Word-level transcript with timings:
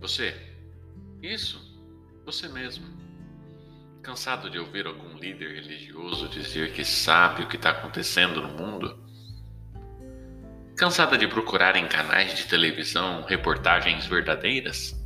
Você, 0.00 0.34
isso, 1.22 1.60
você 2.24 2.48
mesmo. 2.48 2.86
Cansado 4.02 4.48
de 4.48 4.58
ouvir 4.58 4.86
algum 4.86 5.16
líder 5.18 5.54
religioso 5.56 6.28
dizer 6.28 6.72
que 6.72 6.84
sabe 6.84 7.42
o 7.42 7.48
que 7.48 7.56
está 7.56 7.70
acontecendo 7.70 8.40
no 8.40 8.48
mundo? 8.48 8.98
Cansada 10.76 11.18
de 11.18 11.26
procurar 11.26 11.74
em 11.76 11.88
canais 11.88 12.36
de 12.36 12.44
televisão 12.44 13.22
reportagens 13.22 14.06
verdadeiras? 14.06 14.96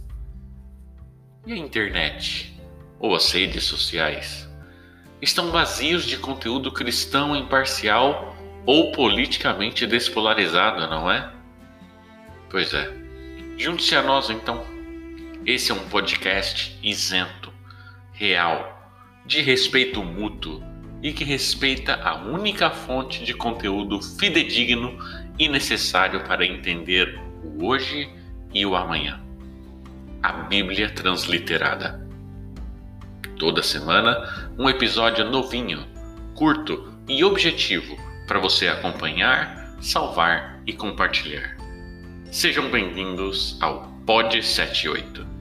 E 1.46 1.52
a 1.52 1.56
internet? 1.56 2.54
Ou 3.00 3.16
as 3.16 3.32
redes 3.32 3.64
sociais? 3.64 4.48
Estão 5.20 5.50
vazios 5.50 6.04
de 6.04 6.18
conteúdo 6.18 6.70
cristão 6.70 7.34
imparcial 7.34 8.36
ou 8.66 8.92
politicamente 8.92 9.86
despolarizado, 9.86 10.86
não 10.86 11.10
é? 11.10 11.32
Pois 12.50 12.74
é. 12.74 12.92
Junte-se 13.56 13.96
a 13.96 14.02
nós 14.02 14.28
então. 14.28 14.71
Esse 15.44 15.72
é 15.72 15.74
um 15.74 15.88
podcast 15.88 16.78
isento, 16.84 17.52
real, 18.12 18.80
de 19.26 19.40
respeito 19.40 20.00
mútuo 20.00 20.62
e 21.02 21.12
que 21.12 21.24
respeita 21.24 21.96
a 21.96 22.14
única 22.14 22.70
fonte 22.70 23.24
de 23.24 23.34
conteúdo 23.34 24.00
fidedigno 24.00 24.96
e 25.36 25.48
necessário 25.48 26.22
para 26.22 26.46
entender 26.46 27.20
o 27.42 27.66
hoje 27.66 28.08
e 28.54 28.64
o 28.64 28.76
amanhã. 28.76 29.20
A 30.22 30.32
Bíblia 30.32 30.88
Transliterada. 30.90 32.06
Toda 33.36 33.64
semana, 33.64 34.52
um 34.56 34.68
episódio 34.68 35.28
novinho, 35.28 35.84
curto 36.36 36.96
e 37.08 37.24
objetivo 37.24 37.96
para 38.28 38.38
você 38.38 38.68
acompanhar, 38.68 39.76
salvar 39.80 40.62
e 40.64 40.72
compartilhar. 40.72 41.56
Sejam 42.30 42.70
bem-vindos 42.70 43.58
ao 43.60 43.90
Pod 44.06 44.40
78. 44.40 45.31